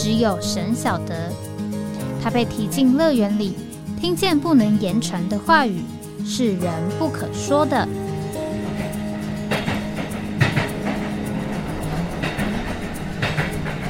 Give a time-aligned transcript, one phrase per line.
[0.00, 1.28] 只有神晓得，
[2.22, 3.56] 他被提进乐园里，
[4.00, 5.82] 听见不能言传的话语，
[6.24, 7.76] 是人不可说的。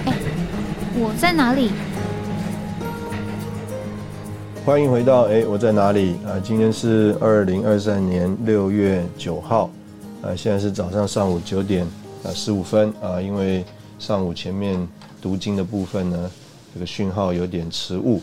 [0.06, 0.14] 哎，
[0.94, 1.72] 我在哪里？
[4.64, 6.40] 欢迎回到哎，我在哪里啊？
[6.42, 9.68] 今天是二零二三年六月九号，
[10.22, 11.86] 啊，现在是早上上午九点
[12.24, 13.62] 啊十五分啊，因为
[13.98, 14.88] 上午前面。
[15.20, 16.30] 读经的部分呢，
[16.73, 18.20] 这个讯号有点迟误。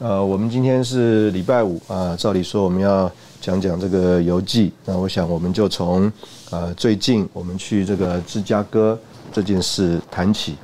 [0.00, 4.72] 呃，我们今天是礼拜五啊，照理说我们要讲讲这个游记。
[4.84, 6.12] 那我想我们就从
[6.50, 8.96] 呃最近我们去这个芝加哥
[9.32, 10.56] 这件事谈起。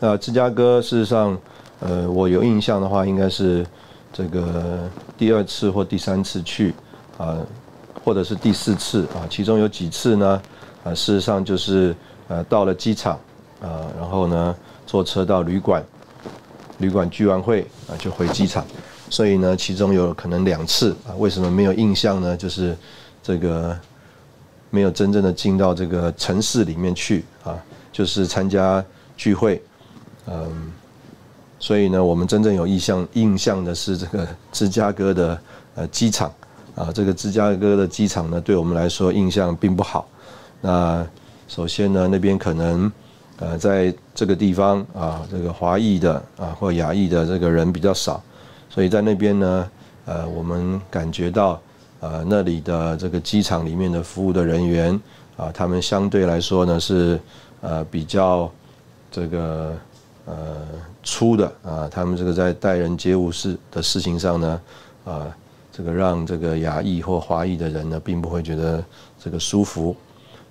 [0.00, 1.36] 那芝加哥事实上，
[1.80, 3.66] 呃，我有印象的话，应该是
[4.12, 4.88] 这个
[5.18, 6.72] 第二次或第三次去
[7.18, 7.36] 啊，
[8.02, 10.40] 或者是第四次啊，其中有几次呢，
[10.84, 11.94] 啊，事实上就是
[12.28, 13.18] 呃到了机场。
[13.66, 14.54] 啊，然后呢，
[14.86, 15.84] 坐车到旅馆，
[16.78, 18.64] 旅馆聚完会啊，就回机场。
[19.10, 22.36] 所以呢，其中有可能两次啊，为什么没有印象呢？
[22.36, 22.76] 就是
[23.22, 23.76] 这个
[24.70, 27.58] 没有真正的进到这个城市里面去啊，
[27.90, 28.84] 就是参加
[29.16, 29.60] 聚会。
[30.26, 30.72] 嗯，
[31.58, 35.40] 所以呢，我们真正有印象印象的是这个芝加哥的
[35.74, 36.32] 呃机场
[36.76, 40.08] 啊，这个芝加哥的机场呢，对我们来说印象并不好。
[40.60, 41.04] 那
[41.48, 42.90] 首先呢，那边可能。
[43.38, 48.22] 呃，在这个地方啊，这个华裔的啊或亚裔的这个人比较少，
[48.70, 49.70] 所以在那边呢，
[50.06, 51.60] 呃，我们感觉到，
[52.00, 54.98] 呃，那里的这个机场里面的服务的人员
[55.36, 57.20] 啊，他们相对来说呢是
[57.60, 58.50] 呃比较
[59.10, 59.76] 这个
[60.24, 60.56] 呃
[61.02, 64.60] 粗的啊，他们这个在待人接物事的事情上呢，
[65.04, 65.26] 啊，
[65.70, 68.82] 这个让这个亚裔或华裔的人呢，并不会觉得
[69.22, 69.94] 这个舒服。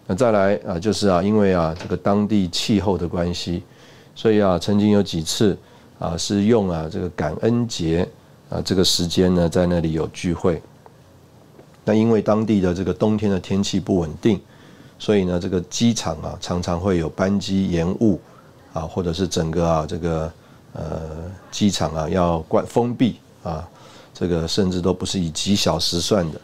[0.08, 3.64] 那再来啊，就是啊，因为啊，这个当地气候的关系，
[4.14, 5.58] 所以啊，曾经有几次
[5.98, 8.08] 啊，是用啊这个感恩节
[8.50, 10.62] 啊这个时间呢，在那里有聚会。
[11.84, 14.40] 那因为当地的这个冬天的天气不稳定，
[15.00, 18.20] 所以呢，这个机场啊常常会有班机延误
[18.74, 20.32] 啊，或者是整个啊这个
[20.74, 21.02] 呃
[21.50, 23.68] 机场啊要关封闭啊，
[24.14, 26.42] 这个甚至都不是以几小时算的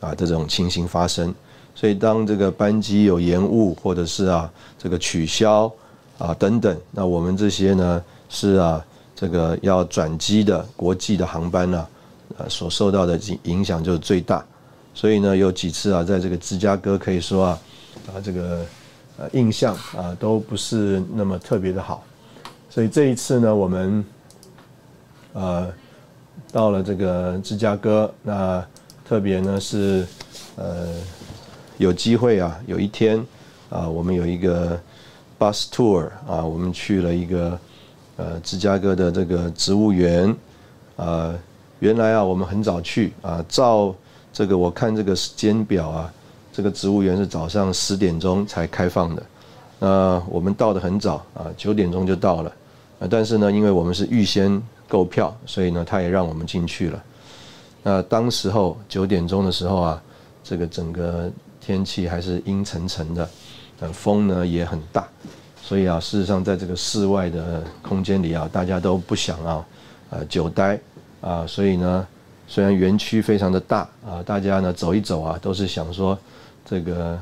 [0.00, 1.32] 啊这种情形发生。
[1.76, 5.70] 所以，当这个班机有延误，或者是啊这个取消
[6.18, 8.82] 啊等等，那我们这些呢是啊
[9.14, 11.86] 这个要转机的国际的航班呢，
[12.38, 14.42] 呃所受到的影影响就是最大。
[14.94, 17.58] 所以呢，有几次啊，在这个芝加哥可以说啊
[18.06, 18.64] 啊这个
[19.18, 22.04] 呃印象啊都不是那么特别的好。
[22.70, 24.04] 所以这一次呢，我们
[25.32, 25.68] 呃
[26.52, 28.64] 到了这个芝加哥，那
[29.04, 30.06] 特别呢是
[30.54, 30.86] 呃。
[31.78, 33.18] 有机会啊，有一天
[33.68, 34.80] 啊，我们有一个
[35.38, 37.58] bus tour 啊，我们去了一个
[38.16, 40.34] 呃芝加哥的这个植物园
[40.96, 41.34] 啊。
[41.80, 43.92] 原来啊，我们很早去啊，照
[44.32, 46.12] 这个我看这个时间表啊，
[46.52, 49.22] 这个植物园是早上十点钟才开放的。
[49.80, 52.52] 那我们到的很早啊，九点钟就到了。
[53.00, 57.04] 啊，但是呢，因为我们是预先购票，所以呢，他也让我们进去了。
[57.82, 60.02] 那当时候九点钟的时候啊，
[60.44, 61.28] 这个整个。
[61.64, 63.28] 天气还是阴沉沉的，
[63.80, 65.08] 呃，风呢也很大，
[65.62, 69.66] 所以啊，事实上在这个室外的空间里啊，大家都不想啊，
[70.10, 70.78] 呃，久待
[71.22, 72.06] 啊，所以呢，
[72.46, 76.18] 虽然园区非常的大啊，大家呢走一走啊，都是想说
[76.66, 77.18] 这个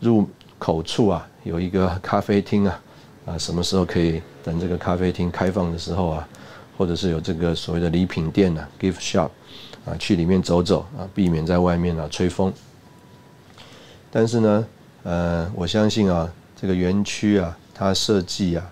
[0.00, 0.28] 入
[0.58, 2.80] 口处啊有一个咖啡厅啊，
[3.24, 6.28] 啊，什么时候可以等这个咖啡厅开放的时候啊，
[6.76, 9.30] 或者是有这个所谓的礼品店呢，gift shop
[9.86, 12.52] 啊，去里面走走啊，避免在外面啊吹风。
[14.10, 14.66] 但是呢，
[15.02, 18.64] 呃，我相信啊，这个园区啊，它设计啊，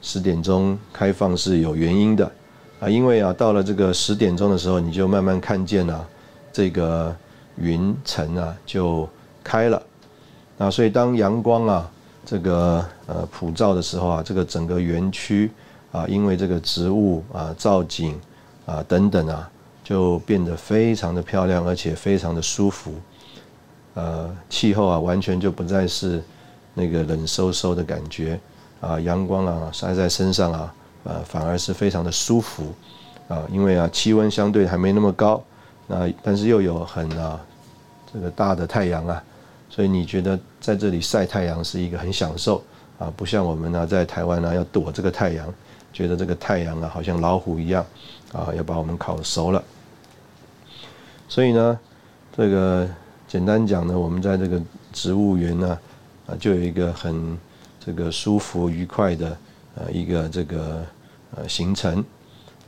[0.00, 2.30] 十点钟开放是有原因的，
[2.78, 6.06] 啊，因为啊，到了这个十点钟的时候，你就慢慢看见啊，
[6.52, 7.14] 这个
[7.56, 9.08] 云层啊就
[9.42, 9.82] 开了，
[10.58, 11.90] 啊，所以当阳光啊
[12.24, 15.50] 这个呃普照的时候啊，这个整个园区
[15.90, 18.18] 啊，因为这个植物啊造景
[18.66, 19.50] 啊等等啊，
[19.82, 22.94] 就变得非常的漂亮，而且非常的舒服。
[23.96, 26.22] 呃，气候啊，完全就不再是
[26.74, 28.38] 那个冷飕飕的感觉
[28.78, 32.74] 啊，阳光啊晒在身上啊，呃，反而是非常的舒服
[33.26, 35.42] 啊，因为啊，气温相对还没那么高，
[35.86, 37.40] 那但是又有很啊
[38.12, 39.24] 这个大的太阳啊，
[39.70, 42.62] 所以你觉得在这里晒太阳是一个很享受
[42.98, 45.52] 啊，不像我们呢在台湾呢要躲这个太阳，
[45.90, 47.82] 觉得这个太阳啊好像老虎一样
[48.34, 49.64] 啊，要把我们烤熟了。
[51.28, 51.78] 所以呢，
[52.36, 52.86] 这个
[53.36, 54.58] 简单讲呢，我们在这个
[54.94, 55.78] 植物园呢
[56.26, 57.38] 啊，就有一个很
[57.78, 59.36] 这个舒服愉快的
[59.74, 60.82] 呃一个这个。
[61.36, 62.02] 呃，行程。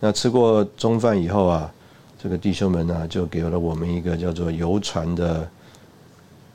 [0.00, 1.72] 那吃过中饭以后啊，
[2.20, 5.48] 这个弟兄们呢就给了我们一个叫做游船的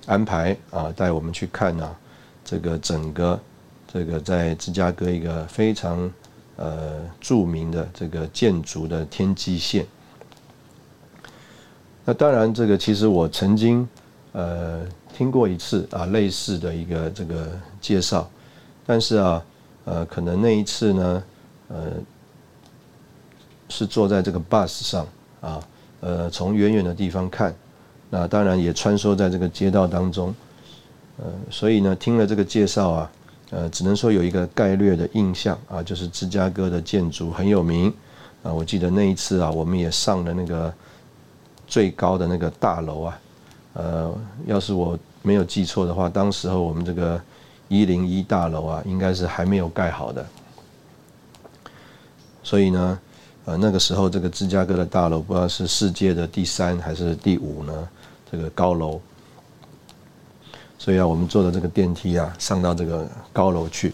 [0.06, 1.95] 安排啊，带我们去看啊，
[2.44, 3.39] 这个整个
[3.92, 6.12] 这个在芝加哥一个非常
[6.57, 9.88] 呃著名的这个建筑的天际线。
[12.04, 13.88] 那当然，这个其实我曾经
[14.33, 14.81] 呃
[15.15, 17.47] 听过一次啊类似的一个这个
[17.80, 18.30] 介绍，
[18.85, 19.41] 但是啊
[19.85, 21.24] 呃可能那一次呢。
[21.69, 21.91] 呃，
[23.69, 25.07] 是坐在这个 bus 上
[25.41, 25.59] 啊，
[26.01, 27.56] 呃，从远远的地方看，
[28.12, 30.36] 那当然也穿梭在这个街道当中，
[31.18, 33.12] 呃，所以呢，听了这个介绍啊，
[33.50, 37.91] 呃，只能说有一个概略的印象啊，就是芝加哥的建筑很有名
[38.44, 38.53] 啊。
[38.53, 40.71] 我记得那一次啊，我们也上了那个
[41.65, 43.19] 最高的那个大楼啊，
[43.73, 44.13] 呃，
[44.45, 47.19] 要是我没有记错的话，当时候我们这个
[47.67, 50.25] 一零一大楼啊，应该是还没有盖好的。
[52.43, 52.99] 所以呢，
[53.45, 57.89] 呃，那个时候这个芝加哥的大楼不知道是世界的第三还是第五呢？
[58.29, 58.99] 这个高楼，
[60.77, 63.93] 所以啊，我们坐的这个电梯啊，上到这个高楼去。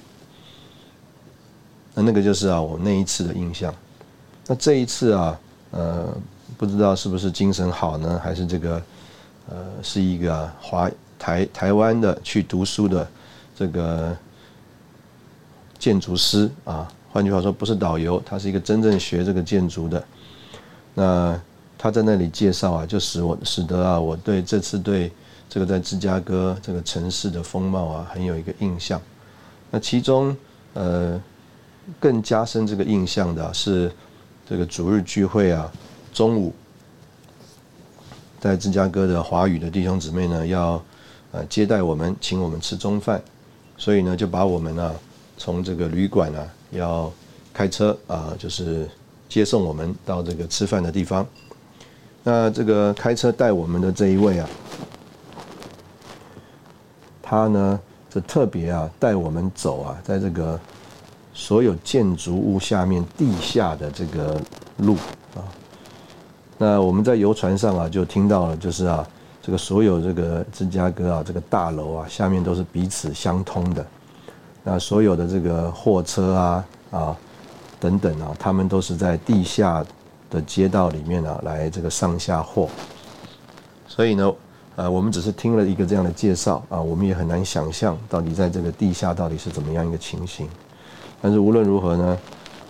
[1.94, 3.74] 那那个就是啊，我那一次的印象。
[4.48, 5.40] 那这一次啊，
[5.72, 6.08] 呃，
[6.58, 8.82] 不知道是不是精神好呢，还是这个
[9.50, 13.08] 呃，是一个华台台湾的去读书的
[13.56, 14.16] 这个
[15.78, 16.88] 建筑师啊。
[17.12, 20.04] 换句话说，不是导游，他是一个真正学这个建筑的。
[20.94, 21.42] 那
[21.76, 25.12] 他在那里介绍啊，就使我使得啊，我对这次对
[25.50, 29.02] 这个在芝加哥这个城市的风貌啊，很有一个印象。
[29.72, 30.38] 那其中
[30.76, 31.20] 呃，
[32.00, 33.92] 更加深这个印象的是
[34.48, 35.72] 这个主日聚会啊，
[36.14, 36.54] 中午
[38.40, 40.82] 在芝加哥的华语的弟兄姊妹呢，要
[41.32, 43.22] 呃接待我们，请我们吃中饭，
[43.78, 44.96] 所以呢，就把我们呢
[45.38, 46.48] 从这个旅馆啊。
[46.72, 47.12] 要
[47.52, 48.88] 开车啊，就是
[49.28, 51.26] 接送我们到这个吃饭的地方。
[52.24, 54.48] 那这个开车带我们的这一位啊，
[57.24, 60.60] 他呢，就特别啊带我们走啊，在这个
[61.34, 64.40] 所有建筑物下面地下的这个
[64.78, 64.96] 路。
[66.62, 69.08] 那我们在游船上啊，就听到了，就是啊，
[69.42, 73.86] 这个所有这个芝加哥啊，这个大楼啊，下面都是彼此相通的。
[74.62, 77.18] 那所有的这个货车啊啊
[77.80, 79.86] 等等啊，他们都是在地下
[80.30, 82.68] 的街道里面啊来这个上下货。
[83.88, 84.34] 所以呢，
[84.76, 90.46] 呃，我们只是听了一个这样的介绍啊，我们也很难想象到底在这个地下到底是怎么样一个情形。
[91.22, 92.18] 但是无论如何呢，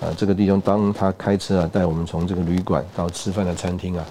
[0.02, 4.06] 啊，这个弟兄当他开车啊带我们从这个旅馆到吃饭的餐厅啊，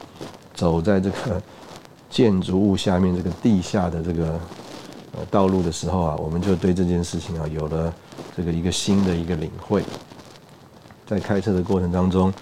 [0.54, 1.42] 走在这个
[2.10, 4.38] 建筑物下面这个地下的这个
[5.12, 5.24] 呃。
[5.30, 7.92] 道路的时候啊，我们就对这件事情啊有了
[8.36, 9.82] 这个一个新的一个领会。
[11.06, 12.32] 在开车的过程当中，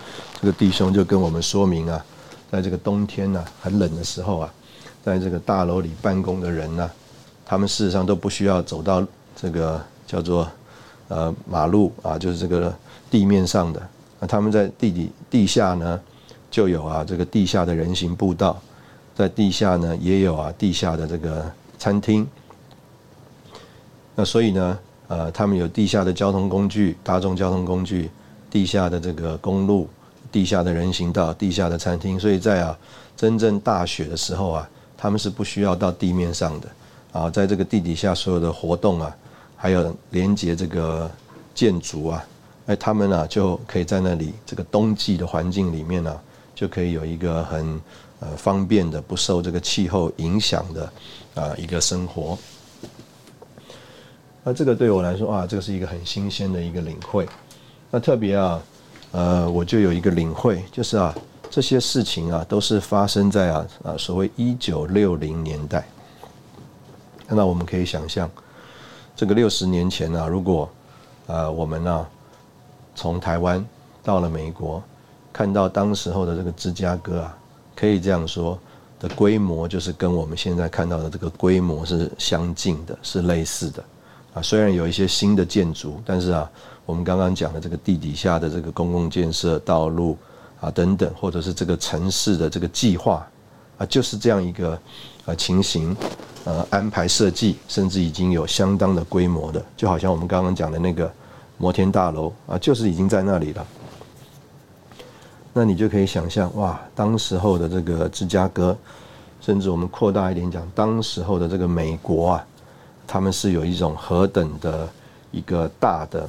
[0.40, 2.04] 这个弟兄就跟我们说明啊，
[2.50, 4.52] 在这个冬天呢很冷的时候啊，
[5.04, 6.90] 在这个大楼里办公的人呢，
[7.44, 10.48] 他们事实上都不需要走到这个叫做
[11.08, 12.74] 呃马路啊，就是这个
[13.10, 13.80] 地面上的。
[14.18, 16.00] 那他们在地底地下呢，
[16.50, 18.60] 就有啊这个地下的人行步道，
[19.14, 21.44] 在地下呢也有啊地下的这个
[21.78, 22.26] 餐厅。
[24.14, 28.10] 那所以呢，呃，他们有地下的交通工具，大众交通工具，
[28.50, 29.86] 地下的这个公路，
[30.32, 32.18] 地下的人行道，地下的餐厅。
[32.18, 32.78] 所以在啊，
[33.14, 36.68] 真正大雪的时候啊，他们是不需要到地面上的
[37.12, 39.14] 啊，在这个地底下所有的活动啊，
[39.56, 41.10] 还有连接这个
[41.54, 42.24] 建筑啊，
[42.66, 46.20] 哎，他们呢就可以在那里这个冬季的环境里面呢，
[46.54, 47.80] 就可以有一个很
[48.20, 50.92] 呃方便的，不受这个气候影响的
[51.34, 52.38] 啊一个生活。
[54.44, 57.26] 那这个对我来说啊，这个是一个很新鲜的一个领会。
[57.90, 58.62] 那特别啊，
[59.10, 61.14] 呃，我就有一个领会，就是啊，
[61.50, 65.86] 这些事情啊，都是发生在啊啊所谓一九六零年代。
[67.28, 68.30] 那我们可以想象，
[69.16, 70.68] 这个六十年前呢，如果
[71.26, 72.06] 啊我们呢
[72.94, 73.64] 从台湾
[74.04, 74.82] 到了美国，
[75.32, 77.38] 看到当时候的这个芝加哥啊，
[77.74, 78.58] 可以这样说
[79.00, 83.82] 的规模，就是跟我们现在看到的这个规模是相近的，是类似的。
[84.34, 86.50] 啊，虽然有一些新的建筑，但是啊，
[86.84, 90.16] 我们刚刚讲的这个地底下的这个公共建设、道路
[90.60, 93.26] 啊等等，或者是这个城市的这个计划
[93.78, 94.78] 啊，就是这样一个
[95.26, 95.94] 呃情形，
[96.44, 101.12] 呃安排设计，甚至已经有相当的规模的，就好像我们刚刚讲的那个
[101.58, 103.66] 摩天大楼啊，就是已经在那里了。
[105.52, 108.76] 那你就可以想象，哇，当时候的这个芝加哥，
[109.40, 112.46] 甚至我们扩大一点讲，当时候的这个美国啊，
[113.06, 114.86] 他们是有一种何等的
[115.30, 116.28] 一个大的，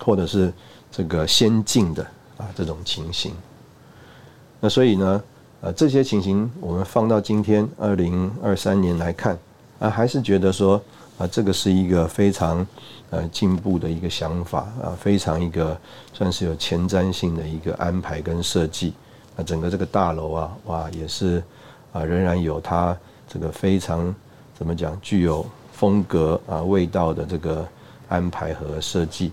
[0.00, 0.52] 或者是
[0.90, 2.02] 这个先进的
[2.36, 3.32] 啊这种情形。
[4.58, 5.22] 那所以呢，
[5.64, 9.34] 呃，这些情形我们放到今天二零二三年来看，
[9.78, 10.78] 啊，还是觉得说，
[11.16, 12.66] 啊，这个是一个非常。
[13.10, 15.78] 呃，进步的一个想法啊，非常一个
[16.12, 18.92] 算是有前瞻性的一个安排跟设计。
[19.36, 21.40] 那整个这个大楼啊，哇，也是
[21.92, 22.96] 啊，仍然有它
[23.28, 24.12] 这个非常
[24.58, 27.64] 怎么讲，具有风格啊味道的这个
[28.08, 29.30] 安排和设计。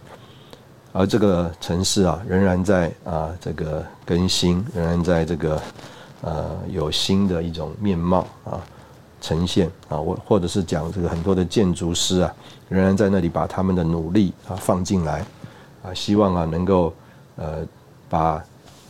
[0.92, 5.60] 而这个城市啊，仍然在啊这个更新，仍然在这个
[6.22, 8.62] 呃有新的一种面貌啊。
[9.24, 12.36] 呈现啊，我或者是讲这个很多的建筑师啊，
[12.68, 15.24] 仍然在那里把他们的努力啊放进来
[15.84, 16.92] 啊，希望啊能够
[17.36, 17.60] 呃
[18.10, 18.44] 把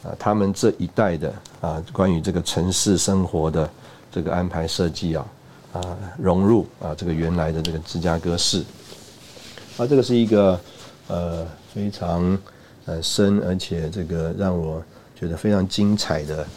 [0.04, 3.70] 啊他们这一代的啊关于这个城市生活的
[4.10, 5.26] 这个安排设计啊
[5.74, 5.82] 啊
[6.18, 8.64] 融入啊这个原来的这个芝加哥市
[9.78, 10.58] 啊，这个是一个
[11.10, 12.40] 呃非常
[12.86, 14.82] 呃深而且这个让我
[15.14, 16.48] 觉得非常精彩的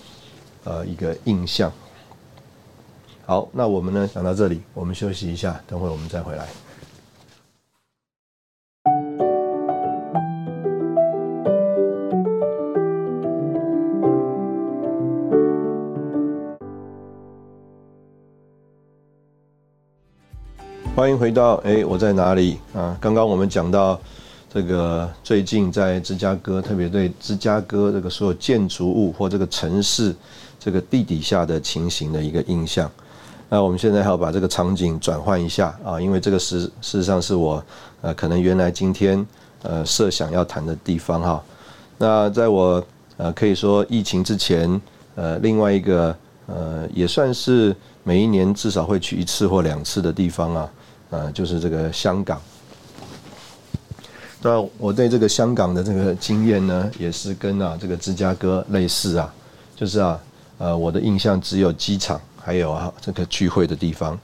[0.65, 1.73] 呃一个印象。
[3.25, 6.47] 好，那我们呢讲到这里，我们休息一下，等会我们再回来。
[20.97, 22.97] 欢迎回到哎，我在哪里啊？
[23.01, 24.01] 刚刚我们讲到
[24.49, 30.15] 这个最近在芝加哥，特别对芝加哥这个所有建筑物或这个城市
[30.65, 32.91] 这个地底下的情形的一个印象。
[33.51, 37.63] 那我们现在还要把这个场景转换一下啊，因为这个事事实上是我
[38.01, 39.25] 呃可能原来今天
[39.63, 41.45] 呃设想要谈的地方哈。
[41.99, 42.83] 那在我
[43.19, 44.81] 呃可以说疫情之前
[45.17, 46.17] 呃另外一个
[46.47, 50.71] 呃也算是每一年至少会去一次或两次的地方啊，
[51.11, 52.41] 呃就是这个香港。
[54.41, 59.33] 那我对这个香港的这个经验呢，也是跟啊这个芝加哥类似啊，
[59.77, 60.19] 就是啊
[60.59, 62.21] 呃我的印象只有机场。
[62.47, 64.21] 还有啊，这个聚会的地方，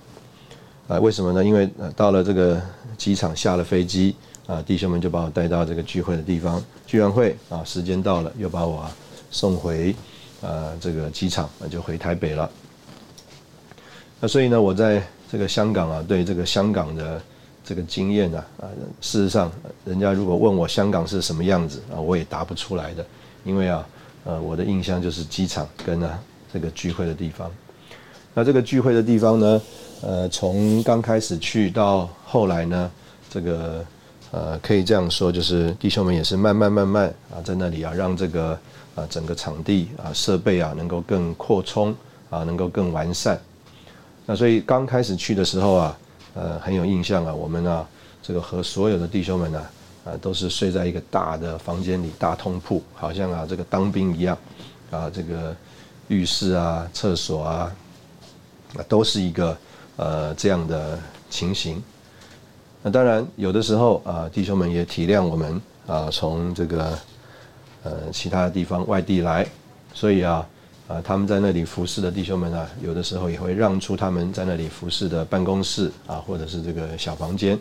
[0.86, 1.42] 啊，为什么呢？
[1.42, 2.60] 因为到了这个
[2.98, 4.14] 机场下了飞机
[4.46, 8.84] 啊，弟兄们就把我带到这个聚会的地方，聚完会啊，时间到了，又把我
[9.30, 9.96] 送回
[10.42, 12.50] 啊这个机场，那就回台北了。
[14.20, 17.22] 那所以呢，我在这个香港啊，对这个香港的
[17.64, 18.68] 这个经验啊，啊，
[19.00, 19.50] 事实上，
[19.86, 23.06] 人家如果问我香港是什么样子啊，我也答不出来的，
[23.44, 23.88] 因为啊，
[24.24, 26.18] 呃，我的印象就是机场跟啊
[26.52, 27.50] 这个聚会的地方。
[28.32, 29.60] 那这个聚会的地方呢？
[30.02, 32.90] 呃，从刚开始去到后来呢，
[33.28, 33.84] 这个
[34.30, 38.58] 呃，可以这样说，就是弟兄们也是慢慢慢慢啊，在那里啊，让这个
[38.94, 41.94] 啊整个场地啊设备啊能够更扩充
[42.30, 43.38] 啊，能够更完善。
[44.24, 45.98] 那所以刚开始去的时候啊，
[46.34, 47.86] 呃，很有印象啊，我们啊，
[48.22, 49.62] 这个和所有的弟兄们呢，
[50.18, 54.36] 都是睡在一个大的房间里，大通铺，好像啊这个当兵一样
[54.90, 55.54] 啊，这个
[56.08, 57.72] 浴室啊、厕所啊。
[58.72, 59.58] 那都是一个
[59.96, 60.96] 呃这样的
[61.28, 61.82] 情形。
[62.82, 66.96] 那当然有的时候啊，弟兄们也体谅我们啊，从这个
[67.82, 69.44] 呃其他的地方外地来，
[69.92, 70.46] 所以啊
[70.86, 77.58] 啊他们在那里服侍的弟兄们啊，有的时候也会让出他们在那里服侍的办公室啊，或者是这个小房间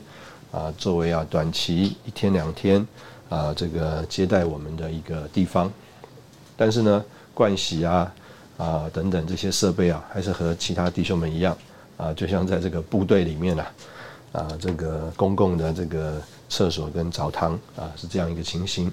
[0.52, 2.86] 啊，作为啊短期一天两天
[3.30, 5.72] 啊这个接待我们的一个地方。
[6.56, 7.04] 但是呢，
[7.36, 8.14] 盥洗啊。
[8.60, 11.58] 啊，等等这些设备啊，还是和其他弟兄们一样
[11.96, 13.72] 啊，就像在这个部队里面啊，
[14.34, 18.92] 啊，这个公共的这个厕所跟澡堂啊，是这样一个情形。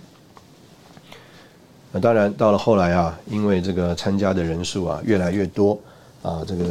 [1.90, 5.76] 那当然到了后来啊，因为这个参加的人数啊越来越多
[6.22, 6.64] 啊，这个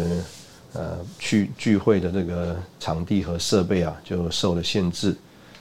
[0.75, 5.15] 呃去聚会的这个场地和设备啊就受了限制，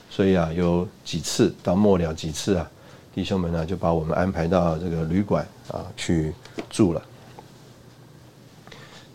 [0.09, 2.69] 所以啊有几次到末了几次啊，
[3.13, 6.33] 弟兄们呢就把我们安排到这个旅馆啊去
[6.69, 7.01] 住了。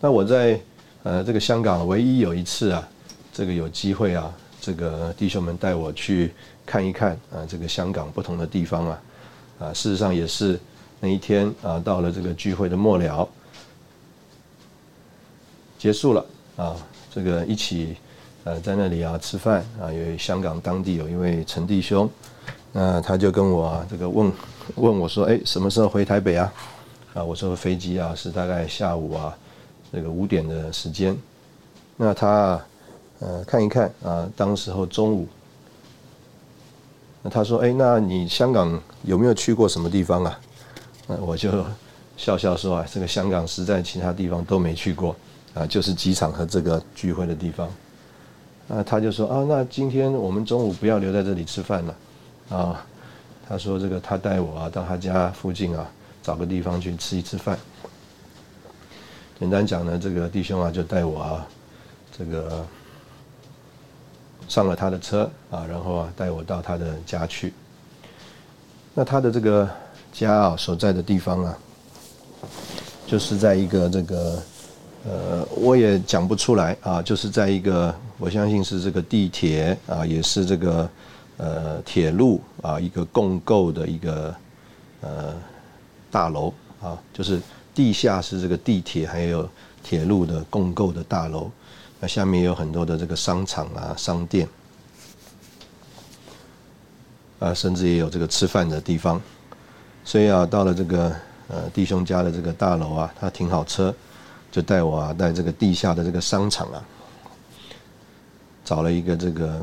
[0.00, 0.58] 那我在
[1.02, 2.88] 呃这个香港唯一有一次啊，
[3.32, 6.32] 这个有机会啊，这个弟兄们带我去
[6.64, 9.02] 看一看啊，这个香港不同的地方啊，
[9.58, 10.58] 啊事实上也是
[11.00, 13.28] 那一天啊，到了这个聚会的末了，
[15.80, 16.22] 结束了
[16.58, 16.76] 啊，
[17.10, 17.96] 这个一起
[18.44, 22.06] 呃在那里啊吃饭啊，有香港当地有一位陈弟兄，
[22.70, 24.30] 那他就跟我啊这个问
[24.74, 26.52] 问我说，哎，什么时候回台北啊？
[27.14, 29.34] 啊，我说飞机啊是大概下午啊
[29.90, 31.16] 这个五点的时间。
[31.96, 32.60] 那他
[33.20, 35.26] 呃看一看啊，当时候中午。
[37.22, 40.40] 那他说：“哎，那你香港有没有去过什么地方啊？”
[41.06, 41.64] 那我就
[42.16, 45.14] 笑笑说：“啊，这个香港实在其他地方都没去过，
[45.54, 47.68] 啊，就是机场和这个聚会的地方。”
[48.68, 51.94] 啊，他就说：“啊，那今天我们中午不要留在这里吃饭了，
[52.50, 52.86] 啊，
[53.48, 55.90] 他说这个他带我啊到他家附近啊
[56.22, 57.58] 找个地方去吃一次饭。
[59.38, 61.46] 简单讲呢，这个弟兄啊就带我啊
[62.16, 62.66] 这个。”
[64.48, 67.54] 上了他的车啊，然后啊带我到他的家去。
[68.92, 69.70] 那他的这个
[70.12, 71.56] 家啊所在的地方啊，
[73.06, 74.42] 就是在一个这个
[75.04, 80.88] 呃，我也讲不出来啊，就是在一个我相信是这个地铁啊，也是这个
[81.38, 84.34] 呃铁路啊一个共构的一个
[85.00, 85.34] 呃
[86.10, 86.52] 大楼
[86.82, 87.40] 啊，就是
[87.74, 89.48] 地下是这个地铁还有
[89.82, 91.50] 铁路的共构的大楼。
[91.98, 94.48] 那下面有很多的这个商场啊、商店，
[97.38, 99.20] 啊，甚至也有这个吃饭的地方。
[100.04, 101.14] 所以啊，到了这个
[101.48, 103.94] 呃弟兄家的这个大楼啊，他停好车，
[104.50, 106.82] 就带我啊，在这个地下的这个商场啊，
[108.64, 109.62] 找了一个这个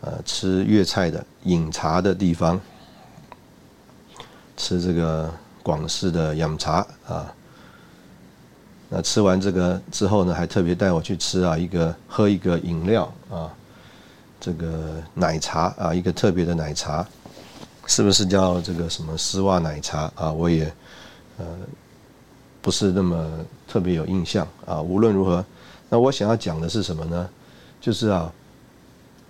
[0.00, 2.60] 呃吃粤菜的饮茶的地方，
[4.56, 7.32] 吃这个广式的饮茶啊。
[8.88, 13.50] 那吃完这个之后呢，还特别带我去吃啊，一个喝一个饮料啊，
[14.38, 17.04] 这个奶茶啊，一个特别的奶茶，
[17.86, 20.30] 是不是叫这个什么丝袜奶茶啊？
[20.30, 20.72] 我也
[21.38, 21.44] 呃
[22.64, 23.30] 不是那么
[23.68, 24.80] 特别有印象啊。
[24.80, 25.44] 无论如何，
[25.90, 27.28] 那我想要讲的是什么呢？
[27.78, 28.32] 就是啊，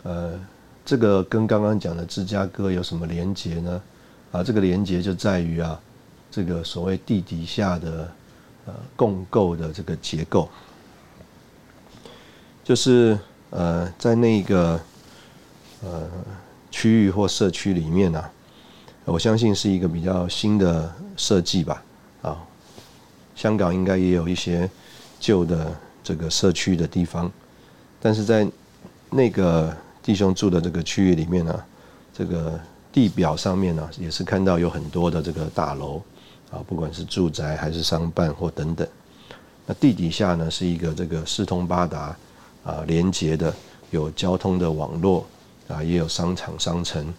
[0.04, 0.38] 呃，
[0.86, 3.82] 这个跟刚刚讲的芝加哥有什么连结呢？
[4.30, 5.80] 啊，这个连结就在于啊，
[6.30, 8.08] 这个所谓地底下的。
[8.66, 10.49] 呃，共构的这个结构，
[12.64, 13.18] 就是
[13.50, 14.80] 呃，在那个
[15.82, 16.08] 呃
[16.70, 18.25] 区域或社区里面呢，
[19.04, 21.82] 我相信是一个比较新的设计吧。
[23.34, 24.68] 香港应该也有一些
[25.18, 27.30] 旧的这个社区的地方，
[28.00, 28.47] 但是在
[29.10, 31.64] 那个弟兄住的这个区域里面呢，
[32.12, 32.58] 这个
[32.92, 36.02] 地表上面呢，也是看到有很多的这个大楼。
[36.50, 38.86] 啊，不管是住宅还是商办或等等，
[39.66, 42.16] 那地底下呢是一个这个四通八达
[42.62, 43.52] 啊，连接的
[43.90, 45.26] 有交通的网络
[45.66, 47.12] 啊，也有商场商城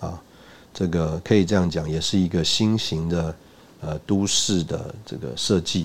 [0.00, 0.18] 啊，
[0.72, 3.34] 这个可以这样讲，也是一个新型的
[3.84, 5.84] 呃都市的这个设计。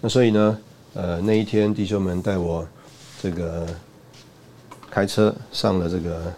[0.00, 0.58] 那所以呢，
[0.94, 2.66] 呃，那一天弟兄们带我
[3.20, 3.66] 这个
[4.90, 6.32] 开车上了这个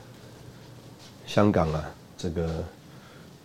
[1.27, 1.85] 香港啊。
[2.16, 2.62] 这个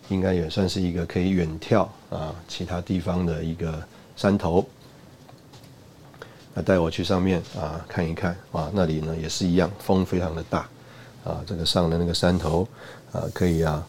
[0.08, 3.82] 应该也算是一个可以远眺啊，其他地方的一个
[4.14, 4.64] 山头。
[6.54, 10.60] 那带我去上面啊看一看啊，那里呢也是一样，风非常的大
[11.24, 11.42] 啊。
[11.44, 12.68] 这个上了那个山头
[13.10, 13.84] 啊，可以啊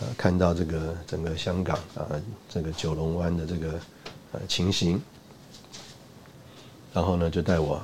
[0.00, 2.06] 呃看到这个整个香港啊，
[2.48, 3.72] 这个九龙湾的这个
[4.32, 5.00] 呃情形。
[6.94, 7.80] 然后呢，就带我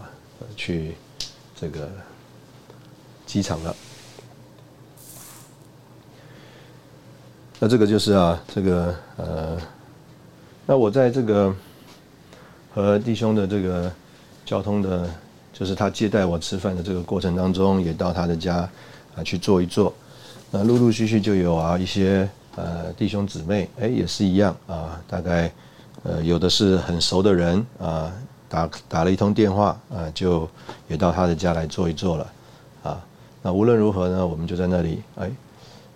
[0.56, 0.94] 去
[1.54, 1.88] 这个
[3.26, 3.76] 机场了。
[7.60, 9.56] 那这个就是啊，这个呃，
[10.66, 11.54] 那我在这个
[12.74, 13.92] 和弟兄的这个
[14.44, 15.08] 交通的，
[15.52, 18.68] 就是他接待我吃饭的这个过程当中，也到他的家
[19.14, 19.94] 啊去坐一坐。
[20.56, 25.50] 那陆陆续续就有啊一些呃弟兄姊妹，哎也是一样啊，大概
[26.04, 28.12] 呃有的是很熟的人啊，
[28.48, 30.48] 打打了一通电话啊，就
[30.86, 32.32] 也到他的家来坐一坐了
[32.84, 33.04] 啊。
[33.42, 35.28] 那无论如何呢，我们就在那里哎。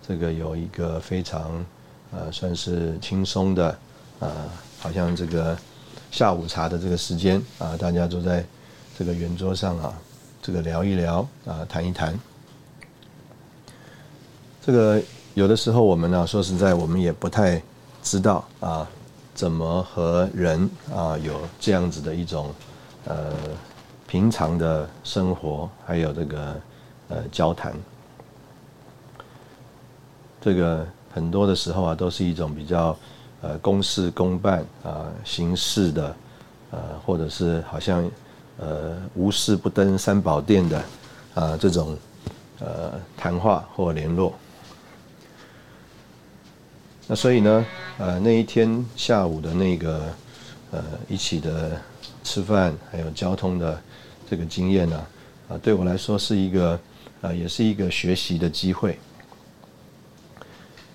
[0.05, 1.63] 这个有一个非常
[2.11, 3.69] 呃算是轻松的
[4.19, 4.27] 啊，
[4.79, 5.55] 好像这个
[6.11, 8.43] 下午茶的这个时间啊，大家坐在
[8.97, 9.93] 这个圆桌上啊，
[10.41, 12.19] 这个聊一聊啊，谈一谈。
[14.69, 15.01] 这个
[15.33, 17.59] 有的时候我们呢，说实在，我们也不太
[18.03, 18.87] 知道啊，
[19.33, 22.53] 怎么和人啊有这样子的一种
[23.05, 23.33] 呃
[24.05, 26.55] 平常的生活，还有这个
[27.07, 27.73] 呃交谈。
[30.39, 32.95] 这个很多的时候啊，都是一种比较
[33.41, 36.15] 呃公事公办啊形式的，
[36.69, 38.07] 呃或者是好像
[38.59, 40.83] 呃无事不登三宝殿的
[41.33, 41.97] 啊这种
[42.59, 44.31] 呃谈话或联络。
[47.11, 47.65] 那所以呢，
[47.97, 50.13] 呃那一天下午的那个
[50.69, 51.81] 呃一起的
[52.23, 53.81] 吃饭，还有交通的
[54.29, 55.07] 这个经验呢，
[55.47, 56.79] 啊，对我来说是一个
[57.21, 58.99] 啊，也是一个学习的机会。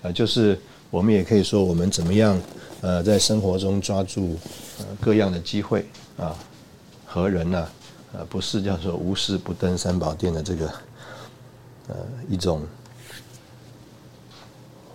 [0.03, 0.57] 啊，就是
[0.89, 2.41] 我们也可以说，我们怎么样
[2.79, 4.39] 呃，在生活中抓住
[4.79, 6.33] 呃各样的机会啊，
[7.05, 7.67] 和人呢，
[8.13, 10.67] 呃，不是叫做无事不登三宝殿的这个
[11.89, 11.95] 呃
[12.29, 12.65] 一种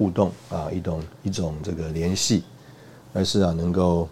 [0.01, 2.43] 互动啊，一种一种这个联系，
[3.13, 4.09] 而是啊，能够。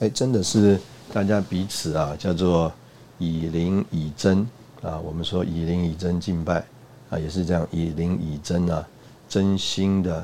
[0.00, 0.80] 哎，真的是
[1.12, 2.72] 大家彼此啊，叫做
[3.18, 4.40] 以灵以真
[4.82, 4.98] 啊。
[4.98, 6.64] 我们说以灵以真敬拜
[7.08, 8.84] 啊，也是这样以灵以真啊，
[9.28, 10.16] 真心的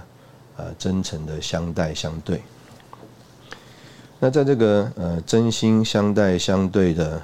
[0.57, 2.43] 啊，真诚的相待相对。
[4.19, 7.23] 那在这个呃真心相待相对的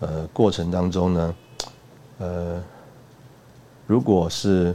[0.00, 1.34] 呃过程当中呢，
[2.18, 2.60] 呃，
[3.86, 4.74] 如果是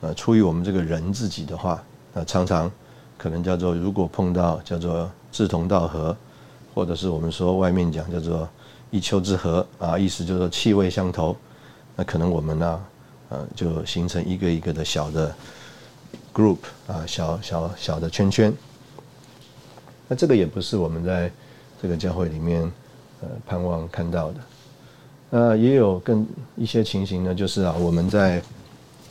[0.00, 1.82] 呃出于我们这个人自己的话，
[2.12, 2.70] 那常常
[3.18, 5.10] 可能叫做如果碰到叫做。
[5.32, 6.16] 志同道合，
[6.74, 8.48] 或者是我们说外面讲叫做
[8.90, 11.36] 一丘之貉啊，意思就是气味相投，
[11.94, 12.84] 那可能我们呢，
[13.28, 15.34] 呃，就形成一个一个的小的
[16.32, 16.56] group
[16.86, 18.50] 啊，小小小的圈圈。
[20.08, 21.30] 那这个也不是我们在
[21.82, 22.62] 这个教会里面
[23.20, 24.40] 呃盼望看到的。
[25.28, 28.42] 那也有更一些情形呢，就是啊，我们在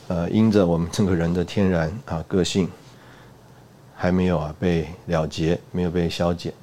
[0.07, 2.69] 呃因着我们这个人的天然啊个性。
[3.97, 6.53] 还没有啊被了结，没有被消减，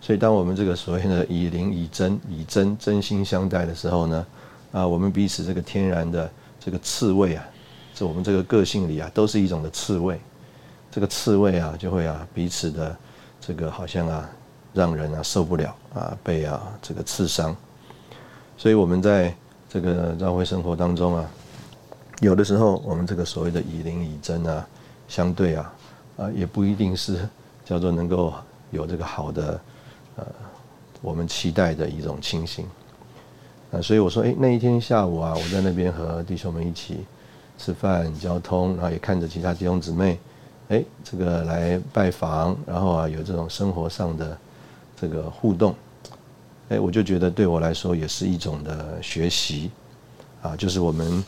[0.00, 4.26] 所以当我们这个所谓的以灵以真以真真心相待的时候呢，
[4.72, 6.28] 啊，我们彼此这个天然的
[6.58, 7.46] 这个刺猬啊，
[7.94, 10.18] 在我们这个个性里啊，都是一种的刺猬，
[10.90, 12.96] 这个刺猬啊，就会啊彼此的
[13.40, 14.28] 这个好像啊
[14.74, 17.56] 让人啊受不了啊被啊这个刺伤，
[18.56, 19.32] 所以我们在
[19.68, 21.30] 这个教会生活当中啊，
[22.22, 24.66] 有的时候我们这个所谓的以灵以真啊
[25.06, 25.74] 相对啊。
[26.18, 27.26] 啊，也不一定是
[27.64, 28.34] 叫做能够
[28.70, 29.58] 有这个好的，
[30.16, 30.26] 呃，
[31.00, 32.66] 我们期待的一种情形。
[33.72, 36.98] 啊，所以我说，哎，那一天下午啊，我在那边和弟兄们一起
[37.56, 40.18] 吃饭、交通，然后也看着其他弟兄姊妹，
[40.68, 44.36] 哎，这个来拜访，然后啊，有这种生活上的
[45.00, 45.74] 这个互动，
[46.68, 49.70] 哎，我就觉得对我来说也是一种的学习，
[50.42, 51.24] 啊，就是我们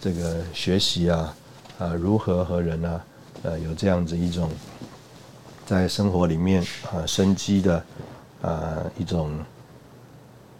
[0.00, 1.34] 这个学习啊，
[1.78, 3.00] 啊，如何和人呢？
[3.42, 4.50] 呃，有这样子一种
[5.66, 7.84] 在生活里面啊生机的
[8.42, 9.38] 啊一种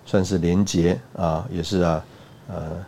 [0.04, 2.04] 算是连结啊，也是啊
[2.48, 2.84] 呃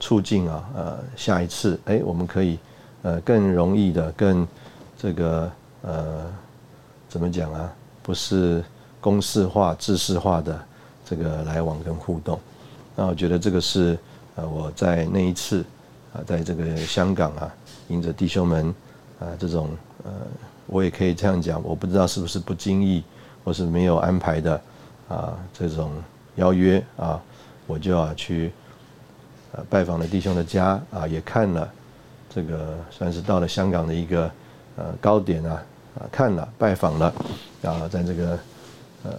[0.00, 2.58] 促进啊呃下一次哎我们可以
[3.02, 4.46] 呃更容易的更
[4.98, 5.50] 这个
[5.82, 6.26] 呃
[7.08, 7.72] 怎么讲啊？
[8.02, 8.62] 不是
[9.00, 10.60] 公式化、制式化的
[11.04, 12.38] 这个来往跟互动。
[12.96, 13.96] 那我觉得这个是
[14.34, 15.64] 呃我在那一次
[16.12, 17.54] 啊在这个香港啊，
[17.88, 18.74] 迎着弟兄们。
[19.20, 20.12] 啊，这种呃，
[20.68, 23.02] 我也可以这样讲，我不知道是不是不经意
[23.42, 24.60] 或是没有安排的
[25.08, 25.90] 啊，这种
[26.36, 27.20] 邀约啊，
[27.66, 28.52] 我就要去
[29.50, 31.68] 呃拜访了弟兄的家啊，也看了
[32.30, 34.30] 这个算是到了香港的一个
[34.76, 35.62] 呃高点啊
[35.98, 37.12] 啊，看了拜访了
[37.64, 38.38] 啊，在这个
[39.02, 39.12] 呃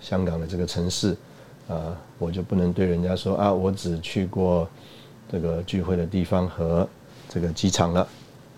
[0.00, 1.16] 香港的这个城市
[1.66, 4.68] 啊，我就不能对人家说啊，我只去过
[5.28, 6.88] 这个聚会的地方和
[7.28, 8.06] 这个机场了。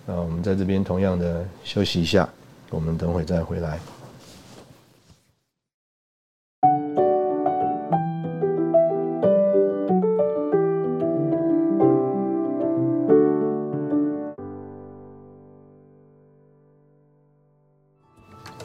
[0.07, 2.29] 那我们在这边同样的休息一下，
[2.71, 3.79] 我们等会再回来。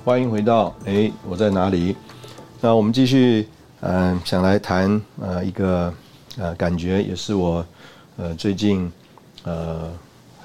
[0.05, 1.95] 欢迎回到哎，我在哪里？
[2.59, 3.47] 那我们继续，
[3.79, 5.93] 嗯，想来谈呃一个
[6.37, 7.65] 呃感觉，也是我
[8.17, 8.91] 呃最近
[9.43, 9.91] 呃。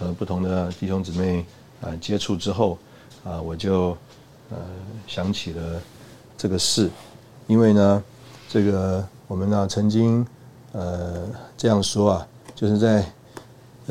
[0.01, 1.45] 和不同的弟兄姊妹
[1.81, 2.79] 啊接触之后
[3.25, 3.97] 啊，我就
[4.49, 4.57] 呃
[5.09, 5.83] 想起了
[6.37, 6.89] 这个事，
[7.49, 8.05] 因为呢，
[8.49, 10.25] 这个我们呢曾经
[10.71, 13.05] 呃这样说啊，就是在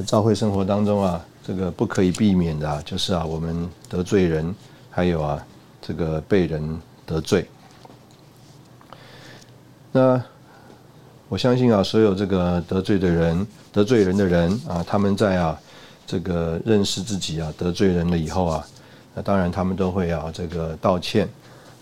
[0.06, 4.56] 教会生活当中啊，这个不可以避免的，就是啊我们得罪人，
[4.90, 5.46] 还有啊
[5.82, 7.50] 这个被人得罪。
[9.92, 10.24] 那
[11.30, 15.58] 我相信啊，所有这个得罪的人、得罪人的人啊，他们在啊。
[16.10, 18.66] 这个认识自己啊，得罪人了以后啊，
[19.14, 21.28] 那当然他们都会啊，这个道歉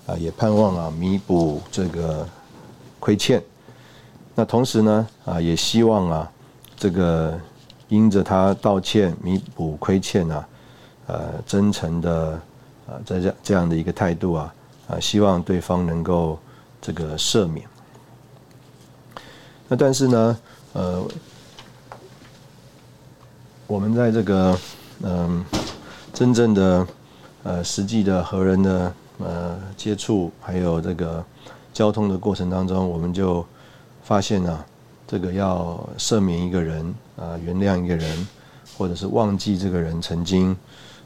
[0.08, 2.28] 啊，也盼望啊弥补这个
[3.00, 3.40] 亏欠。
[4.34, 6.32] 那同时呢啊，也希望啊，
[6.76, 7.40] 这个
[7.88, 10.48] 因着他道歉弥补亏欠啊，
[11.06, 12.32] 呃，真诚的
[12.88, 14.52] 啊，在这这样的一个态度啊
[14.88, 16.40] 啊，希望对方能够
[16.82, 17.64] 这个赦免。
[19.68, 20.38] 那但是呢，
[20.74, 21.04] 呃。
[23.68, 24.56] 我们在这个
[25.02, 25.44] 嗯，
[26.14, 26.88] 真正的
[27.42, 31.26] 呃实际的和人的呃接触，还有这个
[31.74, 33.44] 交通的过程当中，我们就
[34.04, 34.64] 发现啊，
[35.08, 38.28] 这个要赦免一个人啊，原谅一个人，
[38.78, 40.56] 或者是忘记这个人曾经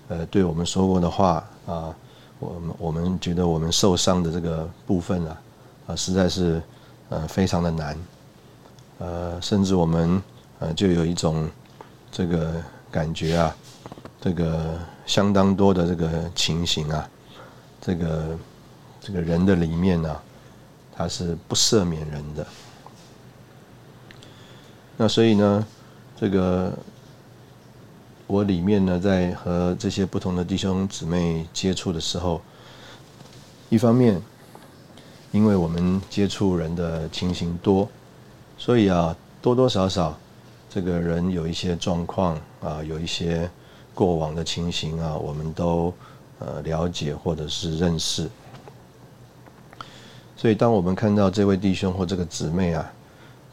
[0.10, 1.96] 呃对我们说过的话啊，
[2.40, 5.42] 我们我们觉得我们受伤的这个部分啊，
[5.88, 6.62] 啊，实在是
[7.08, 7.98] 呃非常的难，
[9.00, 10.22] 呃，甚至我们
[10.60, 11.50] 呃就有一种
[12.12, 12.54] 这个
[12.92, 13.56] 感觉啊，
[14.22, 17.10] 这个相当多的这个情形啊。
[17.82, 18.38] 这个
[19.00, 20.16] 这个人的里面呢，
[20.94, 22.46] 他是不赦免人的。
[24.98, 25.66] 那所以呢，
[26.20, 26.78] 这个
[28.28, 32.42] 我里面呢，在和这些不同的弟兄姊妹接触的时候，
[33.70, 34.22] 一方面，
[35.32, 37.88] 因为我们接触人的情形多，
[38.60, 40.16] 所以啊，多多少少，
[40.70, 43.50] 这个人有一些状况啊，有一些
[43.96, 45.92] 过往的情形啊，我们都。
[46.42, 48.26] 呃，了解或者是认识，
[50.38, 52.90] 所以当我们看到这位弟兄或这个姊妹啊，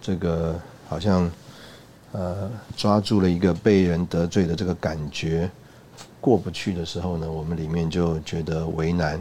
[0.01, 0.55] 这个
[0.89, 1.29] 好像
[2.13, 5.51] 呃抓住了一个被人得罪的这个感觉
[6.21, 9.21] 过不去的时候呢，我们里面就觉得为难。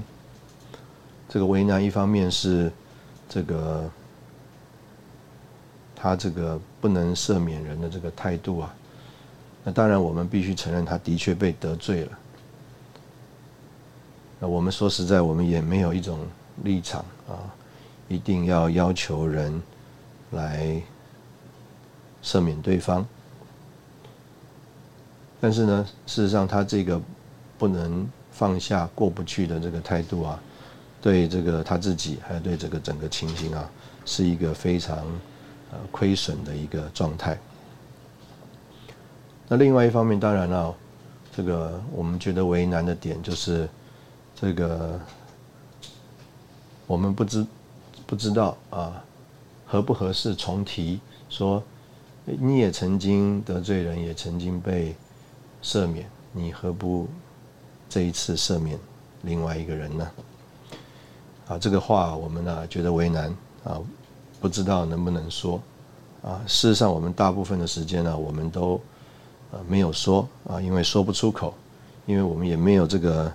[1.27, 2.71] 这个为难一方面是
[3.27, 3.89] 这个
[6.05, 8.71] 他这个不能赦免人的这个态度啊，
[9.63, 12.11] 那当然我们必须承认他的确被得罪了。
[14.39, 16.19] 那我们说实在，我们也没有一种
[16.63, 17.41] 立场啊，
[18.07, 19.59] 一定要要求人
[20.29, 20.79] 来
[22.21, 23.03] 赦免对方。
[25.41, 27.01] 但是呢，事实上，他这个
[27.57, 30.39] 不能放下、过不去的这个态度啊，
[31.01, 33.67] 对这个他自己，还有对这个整个情形啊，
[34.05, 35.03] 是一个非常
[35.91, 37.37] 亏损的一个状态。
[39.47, 40.75] 那另外一方面，当然了，
[41.35, 43.67] 这个我们觉得为难的点就是。
[44.37, 44.99] 这个
[46.85, 47.47] 我们不知
[48.05, 49.01] 不知道啊，
[49.65, 51.63] 合不合适重提说，
[52.25, 54.93] 你也曾经得罪人，也曾经被
[55.63, 57.07] 赦免，你何不
[57.87, 58.77] 这一次赦免
[59.21, 60.11] 另外一个人呢？
[61.47, 63.33] 啊，这个话我们呢觉得为难
[63.63, 63.79] 啊，
[64.45, 65.59] 不知道能不能说
[66.21, 66.39] 啊。
[66.45, 68.79] 事实上，我们大部分的时间呢，我们都
[69.51, 71.51] 呃没有说啊，因为说不出口，
[72.05, 73.33] 因为我们也没有这个。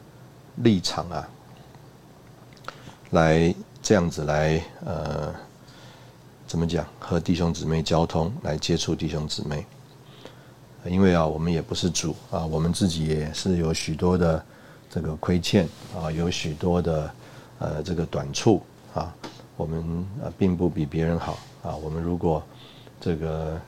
[0.62, 1.26] 立场啊，
[3.10, 5.32] 来这样子来呃，
[6.46, 9.64] 怎么讲和弟兄姊妹交通，来接触弟兄姊妹，
[10.84, 14.44] 因为啊，我们也不是主啊，我们自己也是有许多的
[14.90, 17.10] 这个亏欠啊，有许多的
[17.58, 18.60] 呃这个短处
[18.92, 19.14] 啊，
[19.60, 22.42] 我们呃并不比别人好啊，我们如果
[22.98, 23.60] 这个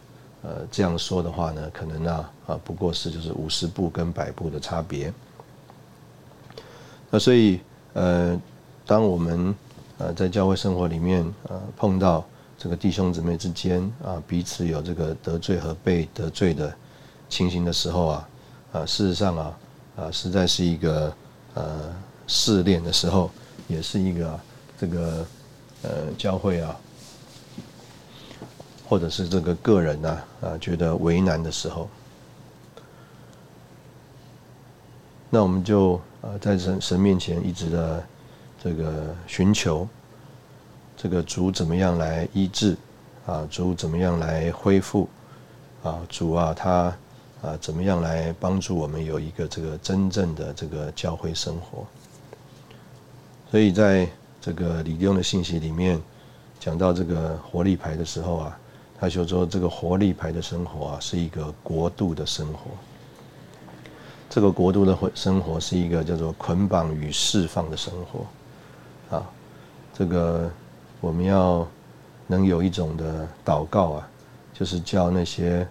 [0.42, 5.12] 呃这样说的话呢，可能呢啊不过是就是五十步跟百步的差别。
[7.11, 7.61] 那所以，
[7.92, 8.40] 呃，
[8.87, 9.55] 当我们
[9.98, 12.24] 呃在教会生活里面呃碰到
[12.57, 16.74] 这个弟兄姊妹之间啊彼此有这个得罪和被得罪的
[17.28, 18.28] 情形的时候啊，
[18.72, 19.59] 啊事实上啊
[19.96, 21.14] 啊实在是一个
[21.52, 21.94] 呃
[22.26, 23.31] 试炼的时候，
[23.68, 24.40] 也是一个
[24.78, 25.26] 这个
[25.82, 26.76] 呃教会啊，
[28.88, 31.88] 或者是这个个人呐啊觉得为难的时候，
[35.30, 36.00] 那我们就。
[36.24, 38.06] 呃，在神神面前一直的
[38.62, 39.88] 这个寻求，
[40.96, 42.76] 这个主怎么样来医治
[43.26, 43.44] 啊？
[43.50, 45.08] 主怎么样来恢复
[45.82, 45.98] 啊？
[46.08, 46.96] 主啊，他
[47.42, 51.84] 啊怎么样来帮助我们有一个这个真正的这个教会生活？
[53.50, 54.08] 所以在
[54.42, 55.98] 这个李弟兄的信息里面
[56.59, 58.59] 讲到这个活力牌的时候啊，
[58.98, 62.72] 他就说这个活力牌的生活啊是一个国度的生活。
[64.28, 69.31] 这个国度的生活是一个叫做捆绑与释放的生活，啊，
[69.94, 70.50] 这个
[71.00, 71.64] 我们要
[72.26, 74.09] 能有一种的祷告啊，
[74.52, 75.68] 就是叫那些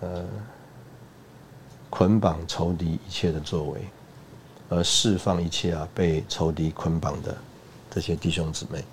[0.00, 0.24] 呃
[1.90, 3.80] 捆绑仇敌一切的作为，
[4.68, 7.34] 而释放一切啊被仇敌捆绑的
[7.96, 8.84] 这些弟兄姊妹。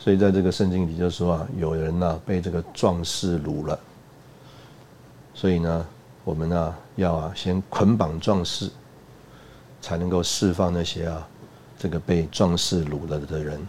[0.00, 3.78] 所以在这个圣经里就说啊，有人呢被这个壮士掳了，
[5.32, 5.86] 所以呢。
[6.26, 8.70] 我们呢，要啊先捆绑壮士，
[9.82, 11.28] 才能够释放那些啊
[11.78, 13.60] 这个被壮士掳了的人。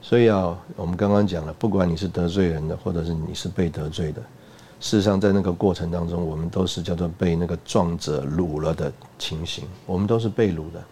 [0.00, 4.22] 所以啊，我们刚刚讲了，不管你是得罪人的，或者是你是被得罪的，
[4.80, 10.82] 事实上在那个过程当中，我们都是叫做被那个壮者掳了的情形，我们都是被掳的。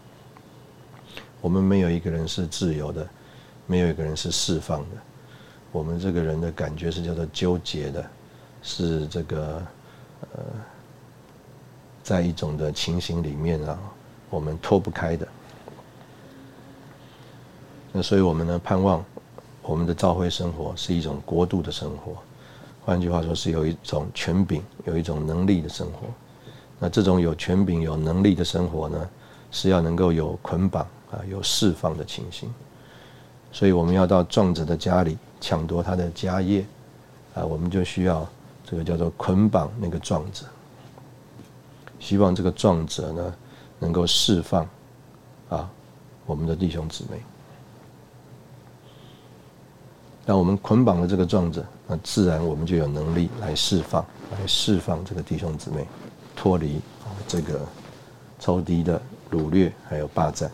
[1.40, 3.06] 我们没有一个人是自由的，
[3.66, 4.96] 没有一个人是释放的。
[5.70, 8.04] 我们这个人的感觉是叫做纠结的。
[8.64, 9.60] 是这个
[10.20, 10.40] 呃，
[12.04, 13.76] 在一种的情形里面啊，
[14.30, 15.26] 我们脱不开的。
[17.90, 19.04] 那所以我们呢盼望
[19.62, 22.16] 我们的教会生活是一种国度的生活，
[22.84, 26.08] 换句话说是有一种权柄、有一种能力的生活。
[26.78, 29.08] 那这种有权柄、有能力的生活呢，
[29.52, 32.52] 是要能够有捆绑啊、有释放的情形。
[33.52, 36.64] 所以我们要到壮者的家里抢夺他的家业
[37.34, 38.26] 啊，我们就需要
[38.64, 40.46] 这个叫做捆绑那个壮者，
[42.00, 43.34] 希望这个壮者呢
[43.78, 44.66] 能够释放
[45.50, 45.70] 啊
[46.26, 47.20] 我们的弟兄姊妹。
[50.24, 55.86] 那我们捆绑了这个壮者，那自然我们就有能力来释放，来释放这个弟兄姊妹，
[56.34, 56.80] 脱离
[57.28, 57.60] 这个
[58.40, 58.98] 仇敌的
[59.30, 60.50] 掳掠还有霸占。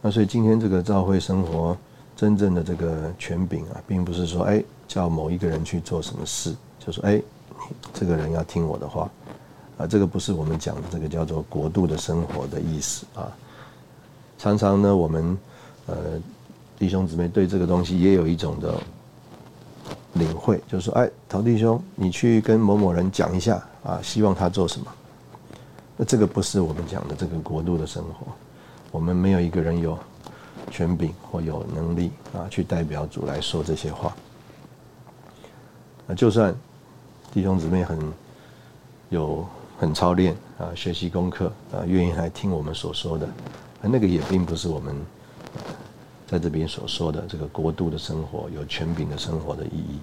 [0.00, 1.76] 那所以今天这个教会生活
[2.14, 7.20] 真正的这个权柄啊，并不是说哎叫某一个人去做什么事，就说哎
[7.92, 9.10] 这个人要听我的话
[9.76, 13.26] 啊，这个不是我们讲的这个叫做国度的生活的意思啊。
[14.38, 15.36] 常常呢，我们
[15.86, 15.96] 呃。
[16.80, 18.74] 弟兄姊妹对这个东西也有一种的
[20.14, 24.86] 领会，就是说，哎，陶弟兄，你去跟某某人讲一下啊，希望他做什么？
[25.98, 28.32] 那这个不是我们讲的这个国度的生活，
[28.90, 29.98] 我们没有一个人有
[30.70, 34.16] 权柄或有能力啊，去代表主来说这些话。
[36.06, 36.54] 那就算
[37.30, 37.98] 弟兄姊妹很
[39.10, 39.46] 有
[39.78, 43.28] 很操练啊，学习功课啊，愿意来听我们所说的，
[43.82, 44.96] 那个也并不是我们。
[46.30, 49.98] 在这边所说的这个国度的生活，有权柄的生活的意义，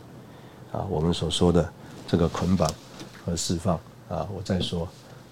[0.73, 1.71] 啊，我们所说的
[2.05, 2.69] 这个捆绑
[3.25, 3.75] 和释放，
[4.09, 4.83] 啊，我再说，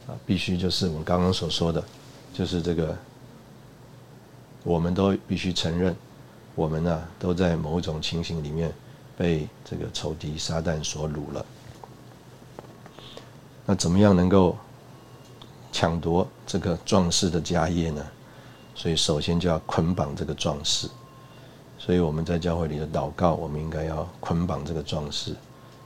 [0.08, 1.84] 啊，必须就是我们刚刚所说的，
[2.34, 2.97] 就是这个，
[4.63, 5.93] 我们都必须承认，
[6.55, 8.73] 我们呢都在某种情形里面
[9.17, 11.45] 被这个仇敌撒旦所掳了。
[13.65, 14.55] 那怎么样能够
[15.73, 18.01] 抢夺这个壮士的家业呢？
[18.75, 20.88] 所以，首先就要捆绑这个壮士。
[21.77, 25.35] 所以我们在教会里的祷告，我们应该要捆绑这个壮士，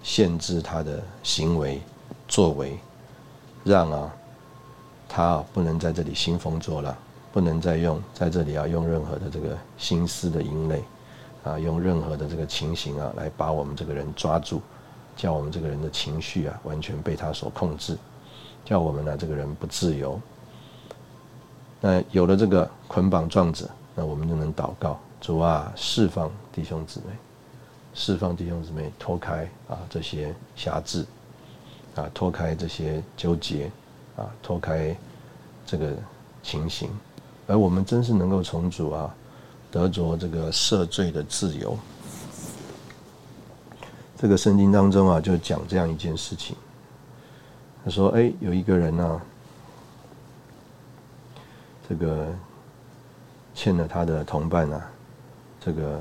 [0.01, 1.81] 限制他的行为、
[2.27, 2.79] 作为，
[3.63, 4.13] 让啊
[5.07, 6.95] 他不能在这里兴风作浪，
[7.31, 10.83] 不能再用在这里啊用任何的这个心思的阴类
[11.43, 14.61] 啊，用任何的这个情形啊来把我们这个人抓住，
[15.17, 17.97] 叫我们这个人的情绪啊完全被他所控制，
[18.63, 20.19] 叫我们呢这个人不自由。
[21.81, 27.05] 那有了这个捆绑状子，那我们就能祷告主啊，释放弟兄姊妹，
[27.93, 31.05] 释放弟兄姊妹，脱开啊这些辖制，
[31.95, 33.71] 啊脱开这些纠结，
[34.17, 34.93] 啊脱开
[35.65, 35.93] 这个
[36.43, 36.89] 情形，
[37.47, 39.15] 而我们真是能够从主啊
[39.71, 41.77] 得着这个赦罪的自由。
[44.17, 46.57] 这个圣经当中啊，就讲这样一件事情，
[47.85, 49.21] 他说：“哎，有一个人呢。”
[51.89, 52.27] 这个
[53.55, 54.91] 欠了他的同伴啊，
[55.59, 55.99] 这个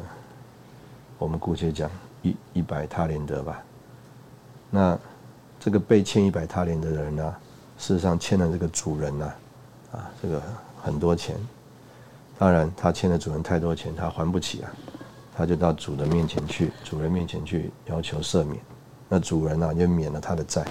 [1.19, 3.63] 我们姑且讲一一百他连德吧。
[4.71, 4.99] 那
[5.59, 7.35] 这个被欠一百他连的人呢，
[7.79, 9.33] 事实上欠了这个主人呐，
[9.93, 10.43] 啊，这个
[10.83, 11.37] 很多钱。
[12.39, 14.71] 当然，他欠了主人太多钱，他还不起啊，
[15.35, 18.63] 他就到主的面前去，主人面前去要求赦免。
[19.09, 20.65] 那主人呢，就免了他的债。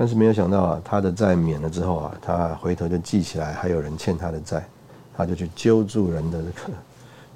[0.00, 4.66] 但是没有想到啊，他的债免了之后啊，他回头就记起来还有人欠他的债，
[5.14, 6.72] 他就去揪住人的这个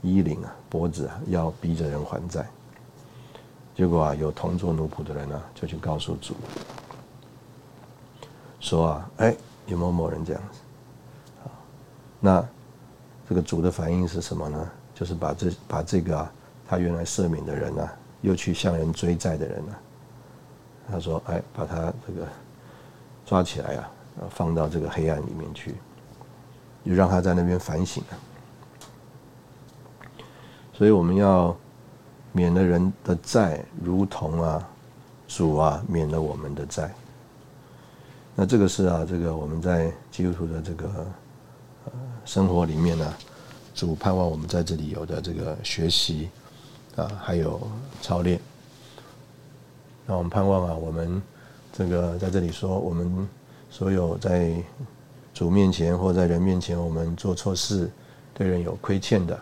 [0.00, 2.48] 衣领啊、脖子啊，要逼着人还债。
[3.76, 6.34] 结果啊，有同做奴仆的人啊，就去告诉主，
[8.60, 10.58] 说啊，哎，有某某人这样子，
[12.18, 12.42] 那
[13.28, 14.70] 这个主的反应是什么呢？
[14.94, 16.32] 就是把这把这个啊，
[16.66, 19.76] 他原来赦免的人啊，又去向人追债的人啊，
[20.92, 22.26] 他说，哎，把他这个。
[23.26, 23.90] 抓起来啊，
[24.30, 25.74] 放到这个黑暗里面去，
[26.84, 28.14] 就让他在那边反省啊。
[30.72, 31.56] 所以我们要
[32.32, 34.68] 免了人的债，如同啊
[35.26, 36.92] 主啊免了我们的债。
[38.34, 40.88] 那这个是啊，这个我们在基督徒的这个
[41.86, 41.92] 呃
[42.24, 43.14] 生活里面呢，
[43.74, 46.28] 主盼望我们在这里有的这个学习
[46.96, 47.60] 啊，还有
[48.02, 48.38] 操练。
[50.06, 51.22] 那我们盼望啊，我们。
[51.76, 53.28] 这个在这里说，我们
[53.68, 54.52] 所有在
[55.34, 57.90] 主面前或在人面前，我们做错事，
[58.32, 59.34] 对人有亏欠的，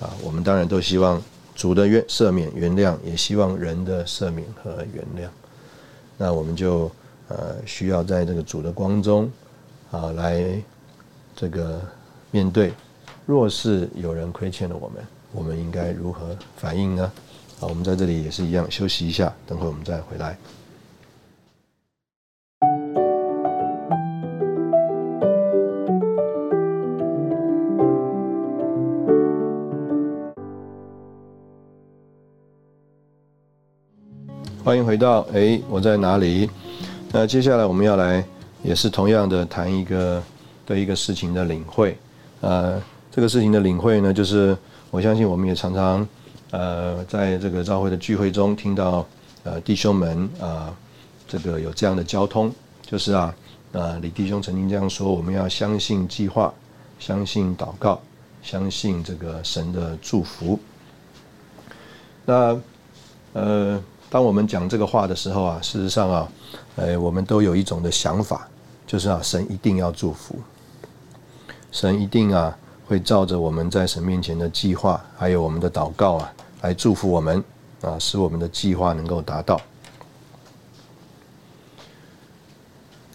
[0.00, 1.22] 啊，我们当然都希望
[1.54, 5.28] 主的愿赦免原谅，也希望人的赦免和原谅。
[6.16, 6.90] 那我们就
[7.28, 9.30] 呃需要在这个主的光中
[9.90, 10.58] 啊来
[11.34, 11.82] 这个
[12.30, 12.72] 面对，
[13.26, 17.12] 若是有人亏欠了我们，我们应该如何反应呢？
[17.60, 20.38] 啊，我们在这里也是一样，休息一下，等会我们再回来。
[34.66, 36.50] 欢迎回到哎，我在哪里？
[37.12, 38.24] 那接下来我们要来，
[38.64, 40.20] 也是同样的谈一个
[40.64, 41.96] 对一个事情的领会。
[42.40, 44.58] 呃，这个事情的领会呢，就是
[44.90, 46.08] 我相信我们也常常
[46.50, 49.06] 呃在这个教会的聚会中听到
[49.44, 50.74] 呃弟兄们啊，
[51.28, 52.52] 这个有这样的交通，
[52.82, 53.32] 就是啊，
[53.70, 56.52] 呃李弟兄曾经这样说：我们要相信计划，
[56.98, 58.00] 相信祷告，
[58.42, 60.58] 相信这个神的祝福。
[62.24, 62.60] 那
[63.32, 63.80] 呃。
[64.08, 66.28] 当我们讲这个话的时候啊，事实上啊，
[66.76, 68.48] 呃，我们都有一种的想法，
[68.86, 70.36] 就是啊，神一定要祝福，
[71.72, 76.32] 神一定啊会照着我们在神面前的计划，还有我们的祷告啊，
[76.62, 77.42] 来祝福我们
[77.82, 79.60] 啊，使我们的计划能够达到。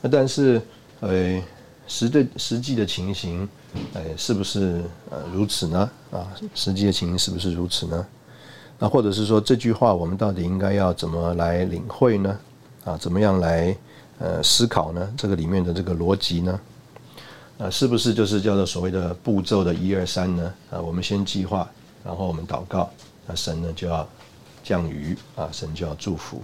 [0.01, 0.61] 那但是，
[0.99, 1.41] 呃，
[1.87, 3.47] 实的实际的情形，
[3.93, 5.89] 呃，是不是呃如此呢？
[6.11, 8.05] 啊，实际的情形是不是如此呢？
[8.83, 12.39] 那或者是说这句话，我们到底应该要怎么来领会呢？
[12.83, 13.77] 啊，怎么样来
[14.17, 15.07] 呃思考呢？
[15.15, 16.59] 这个里面的这个逻辑呢？
[17.59, 20.51] 啊，是不是就是叫做所谓的步骤的一二三呢？
[20.71, 21.69] 啊，我们先计划，
[22.03, 22.89] 然后我们祷告，
[23.27, 24.09] 那神呢就要
[24.63, 26.41] 降雨啊，神就要祝福。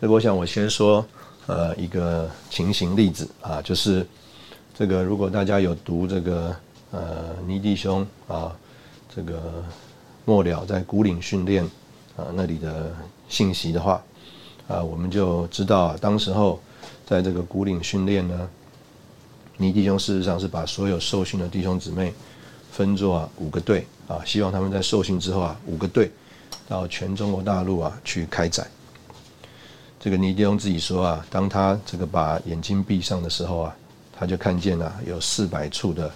[0.00, 1.04] 那我想我先说
[1.48, 4.06] 呃一个情形例子啊，就是
[4.74, 6.56] 这个如果大家有读这个
[6.92, 8.56] 呃尼弟兄啊
[9.14, 9.62] 这个。
[10.28, 11.64] 末了在古岭训练
[12.14, 12.94] 啊那里的
[13.30, 14.04] 信息的话
[14.68, 16.60] 啊，我们就知道啊，当时候
[17.06, 18.46] 在这个古岭训练呢，
[19.56, 22.12] 尼弟兄事实上是把所有受训的弟兄姊妹
[22.70, 26.10] 分作啊五个队啊，希望他们在受训之后啊五个队
[26.68, 28.68] 到全中国大陆啊去开展。
[29.98, 33.74] 这个尼弟兄自己说啊，当他这个把眼睛闭上的时候啊，
[34.12, 36.12] 他就看见了有四百处的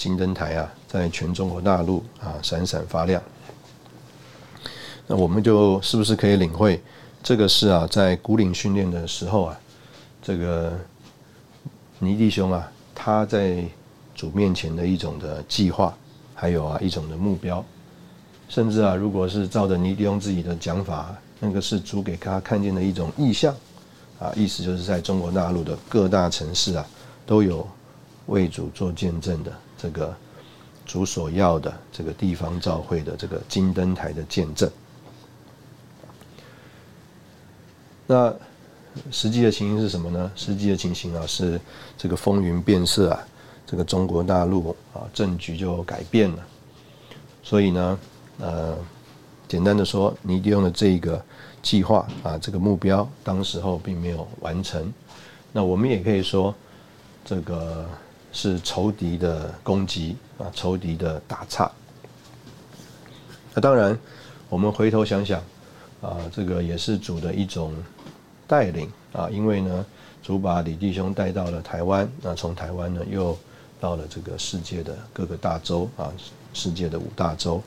[0.00, 3.22] 金灯台啊，在全中国大陆啊闪闪发亮。
[5.06, 6.82] 那我们就是不是可以领会，
[7.22, 9.60] 这个是啊，在古岭训练的时候啊，
[10.22, 10.72] 这个
[11.98, 13.62] 尼弟兄啊，他在
[14.14, 15.94] 主面前的一种的计划，
[16.34, 17.62] 还有啊一种的目标，
[18.48, 23.54] 甚至啊，如果是照着尼弟兄自己的讲法，那个是主给他看见的一种意象，
[24.18, 26.86] 啊，意思就是在中国大陆的各大城市啊，
[27.26, 27.68] 都有
[28.28, 30.14] 为主做见证的这个
[30.84, 34.68] 主所要的这个地方召会的这个金灯台的见证。
[38.06, 38.34] 那
[39.10, 40.30] 实际的情形是什么呢？
[40.34, 41.60] 实际的情形啊，是
[41.96, 43.22] 这个风云变色啊，
[43.64, 46.44] 这个中国大陆啊政局就改变了。
[47.42, 47.98] 所以呢，
[48.40, 48.76] 呃，
[49.46, 51.24] 简单的说，你利用的这个
[51.62, 54.92] 计划啊，这个目标，当时候并没有完成。
[55.52, 56.52] 那我们也可以说，
[57.24, 57.88] 这个
[58.32, 61.70] 是仇敌的攻击啊，仇敌的打岔。
[63.54, 63.98] 那当然，
[64.48, 65.40] 我们回头想想
[66.00, 67.74] 啊，这个也是主的一种。
[68.50, 69.86] 带领啊，因为呢，
[70.24, 73.38] 主把李弟兄带到了台湾，那从台湾呢又
[73.78, 76.12] 到了这个世界的各个大洲啊，
[76.52, 77.62] 世界的五大洲。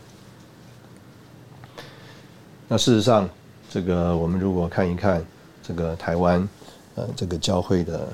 [2.68, 3.30] 那事实上，
[3.70, 5.26] 这个我们如果看一看
[5.66, 6.46] 这个台湾
[6.96, 8.10] 呃这个教会的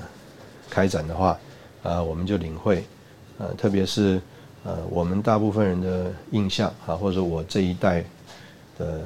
[0.70, 1.36] 开展的话
[1.82, 2.84] 啊，我们就领会
[3.38, 4.20] 呃，特别是
[4.64, 8.04] 呃我们大部分人的印象啊，或者我这一代
[8.78, 9.02] 的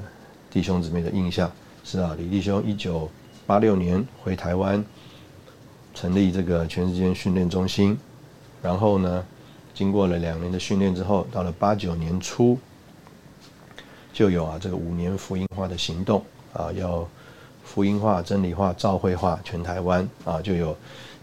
[0.51, 1.51] 弟兄姊妹的印象
[1.85, 3.11] 是啊，李弟兄一九。
[3.47, 4.83] 八六年回台湾，
[5.93, 7.95] 成立这个全时间训练中心，
[8.63, 9.23] 然后呢，
[9.75, 12.57] 经过了两年的训练之后，到了八九年初，
[14.15, 17.07] 就有啊这个五年福音化的行动啊，要
[17.63, 20.75] 福音化、真理化、教会化全台湾啊，就有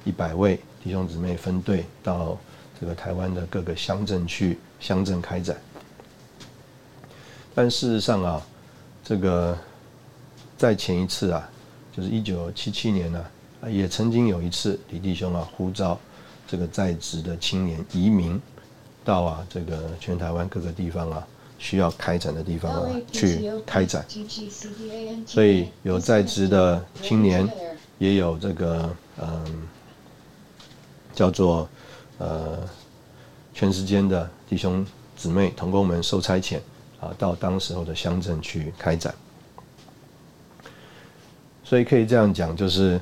[0.03, 2.37] 一百位弟兄姊妹分队到
[2.79, 5.55] 这个台湾的各个乡镇去乡镇开展。
[7.53, 8.41] 但事实上啊，
[9.03, 9.57] 这个
[10.57, 11.47] 在前一次啊。
[11.93, 13.25] 就是一九七七年呢，
[13.67, 15.99] 也曾经有一次李弟兄啊呼召
[16.47, 18.41] 这个在职的青年移民
[19.03, 21.27] 到啊这个全台湾各个地方啊
[21.59, 24.05] 需要开展的地方啊去开展，
[25.27, 27.45] 所以有在职的青年，
[27.97, 28.89] 也有这个
[29.21, 29.67] 嗯
[31.13, 31.67] 叫做
[32.17, 32.59] 呃
[33.53, 34.85] 全时间的弟兄
[35.15, 36.59] 姊妹同工们受差遣
[36.99, 39.13] 啊到当时候的乡镇去开展。
[41.63, 42.99] 所以可以这样讲，就是，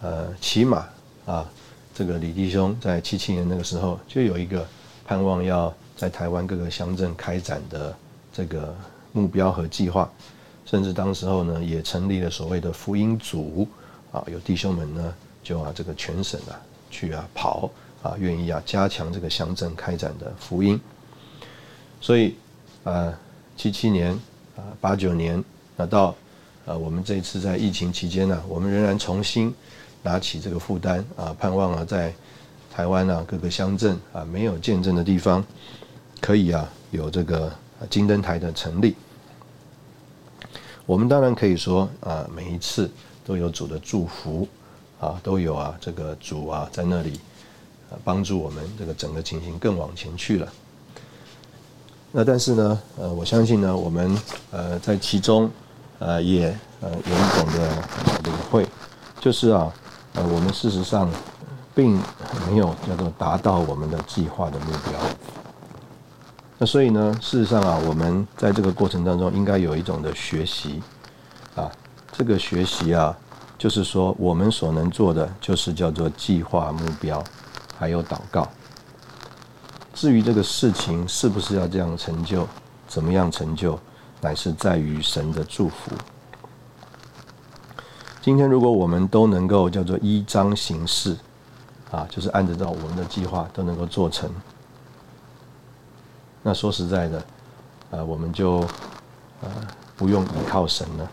[0.00, 0.86] 呃，起码
[1.26, 1.46] 啊，
[1.94, 4.66] 这个李弟兄在七七年那个时候就有一个
[5.04, 7.94] 盼望要在台湾各个乡镇开展的
[8.32, 8.74] 这个
[9.12, 10.10] 目标和计划，
[10.64, 13.68] 甚至当时候呢也成立了所谓的福音组
[14.12, 16.56] 啊，有弟兄们呢就啊这个全省啊
[16.90, 17.70] 去啊跑
[18.02, 20.80] 啊，愿意啊加强这个乡镇开展的福音。
[22.00, 22.34] 所以
[22.84, 23.12] 啊，
[23.56, 24.12] 七七年
[24.56, 25.42] 啊八九年
[25.76, 26.14] 那到。
[26.66, 29.54] 啊，我们这一次在疫情期间呢，我们仍然重新
[30.02, 32.12] 拿起这个负担啊，盼望啊，在
[32.74, 35.44] 台湾啊各个乡镇啊没有见证的地方，
[36.20, 37.52] 可以啊有这个
[37.88, 38.96] 金灯台的成立。
[40.86, 42.90] 我们当然可以说啊，每一次
[43.24, 44.48] 都有主的祝福
[45.00, 47.20] 啊，都有啊这个主啊在那里
[48.04, 50.48] 帮助我们，这个整个情形更往前去了。
[52.12, 54.16] 那但是呢，呃，我相信呢，我们
[54.50, 55.50] 呃在其中。
[55.98, 57.70] 呃，也呃有一种的
[58.24, 58.66] 领会，
[59.18, 59.72] 就是啊，
[60.12, 61.10] 呃，我们事实上
[61.74, 61.98] 并
[62.46, 65.00] 没有叫做达到我们的计划的目标。
[66.58, 70.82] 那所以呢，事实上啊，我们在这个过程当中应该有一种的学习
[71.54, 71.72] 啊，
[72.12, 73.16] 这个学习啊，
[73.58, 77.22] 就是说我们所能做的就是叫做计划目标，
[77.78, 78.46] 还有祷告。
[79.94, 82.46] 至于这个事情是不是要这样成就，
[82.86, 83.78] 怎么样成就？
[84.20, 85.92] 乃是在于神的祝福。
[88.22, 91.16] 今天，如果我们都能够叫做依章行事，
[91.90, 94.30] 啊，就是按照我们的计划都能够做成，
[96.42, 97.18] 那说实在的，
[97.90, 98.58] 啊，我们就
[99.42, 99.50] 呃
[99.96, 101.10] 不用依靠神了。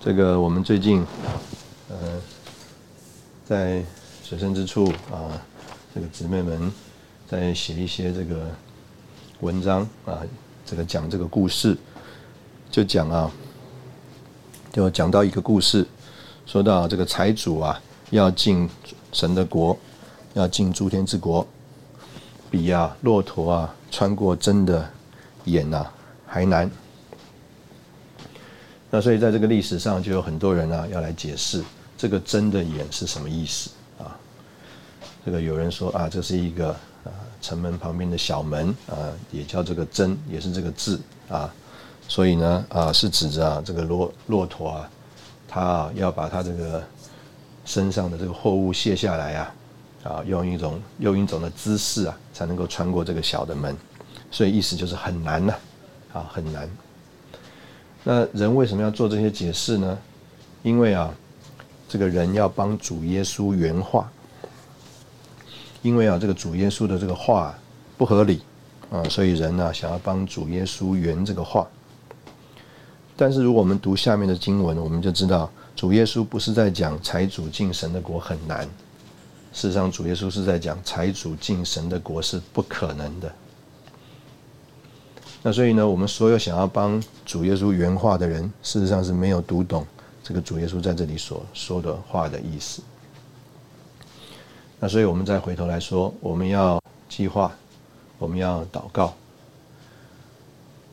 [0.00, 1.04] 这个我们最近，
[1.88, 1.96] 呃，
[3.44, 3.82] 在
[4.22, 5.42] 学生之处啊，
[5.92, 6.72] 这个姊妹们
[7.26, 8.48] 在写一些这个
[9.40, 10.22] 文章啊。
[10.64, 11.76] 这个讲这个故事，
[12.70, 13.28] 就讲啊，
[14.72, 15.84] 就讲到一个故事，
[16.46, 17.80] 说到这个财主啊，
[18.10, 18.70] 要进
[19.12, 19.76] 神的国，
[20.34, 21.44] 要进诸天之国，
[22.50, 24.88] 比啊骆驼啊穿过针的
[25.46, 25.84] 眼呐
[26.24, 26.70] 还难。
[28.90, 31.62] 那所以在这个历史上，就有很多人啊要来解释
[31.96, 34.16] 这个真的眼是什么意思啊？
[35.24, 36.70] 这个有人说啊，这是一个
[37.04, 37.12] 啊。
[37.40, 41.48] 城门旁边的小门啊，也叫这个真，也是这个字啊，
[42.08, 44.90] 所以呢啊，是指着这个骆骆驼啊，
[45.46, 46.82] 它啊要把它这个
[47.64, 49.54] 身上的这个货物卸下来啊，
[50.02, 53.74] 啊用一种用一种的姿势啊，才能够穿过这个小的门，
[54.32, 55.54] 所以意思就是很难呐，
[56.12, 56.68] 啊很难。
[58.10, 59.98] 那人为什么要做这些解释呢？
[60.62, 61.14] 因为啊，
[61.86, 64.10] 这个人要帮主耶稣圆话。
[65.82, 67.54] 因为啊，这个主耶稣的这个话
[67.98, 68.40] 不合理
[68.90, 71.68] 啊，所以人呢想要帮主耶稣圆这个话。
[73.14, 78.64] 但是如果我们读下面的经文，我们就知道主耶稣不是在讲财主进神的国很难，
[79.52, 83.30] 事实上主耶稣是在讲财主进神的国是不可能的。
[85.42, 89.86] 那所以呢，我们所有想要帮主耶稣原话的人，事实上是没有读懂
[90.22, 92.82] 这个主耶稣在这里所说的话的意思。
[94.80, 97.52] 那所以，我们再回头来说，我们要计划，
[98.18, 99.14] 我们要祷告。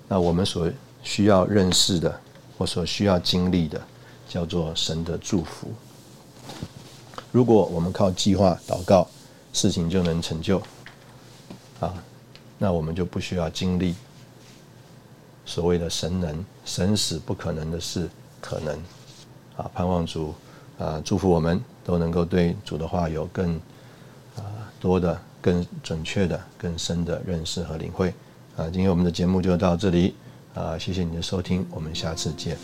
[0.08, 0.72] 那我们所
[1.04, 2.20] 需要认识的，
[2.58, 3.82] 或所需要经历的，
[4.30, 5.68] 叫做神的祝福。
[7.32, 9.08] 如果我们靠计划祷告，
[9.54, 10.62] 事情就能成就，
[11.80, 11.94] 啊，
[12.58, 13.96] 那我们就不需要经历
[15.46, 18.10] 所谓的神能，神使不可能的事
[18.42, 18.76] 可能。
[19.56, 20.34] 啊，盼望主
[20.78, 23.56] 啊祝福我们都能够对主的话有更
[24.36, 24.44] 啊。
[24.78, 28.14] 多的、更准确的、更深的认识和领会，
[28.56, 30.14] 啊，今天我们的节目就到这里，
[30.54, 32.56] 啊，谢谢你的收听，我们下次见。